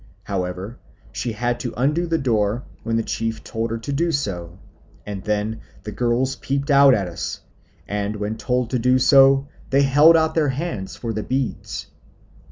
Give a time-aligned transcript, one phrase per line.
[0.23, 0.79] However,
[1.11, 4.57] she had to undo the door when the chief told her to do so,
[5.05, 7.41] and then the girls peeped out at us,
[7.87, 11.85] and, when told to do so, they held out their hands for the beads.